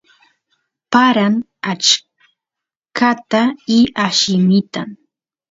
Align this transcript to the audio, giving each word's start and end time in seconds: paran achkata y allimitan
paran 0.91 1.33
achkata 1.71 3.41
y 3.77 3.79
allimitan 4.05 4.89